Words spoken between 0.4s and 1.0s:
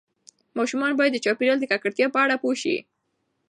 ماشومان